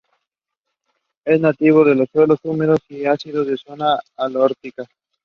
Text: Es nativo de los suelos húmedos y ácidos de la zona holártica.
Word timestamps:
Es 1.25 1.39
nativo 1.39 1.85
de 1.85 1.93
los 1.93 2.09
suelos 2.11 2.39
húmedos 2.41 2.79
y 2.89 3.05
ácidos 3.05 3.45
de 3.45 3.51
la 3.51 3.57
zona 3.59 3.99
holártica. 4.15 4.87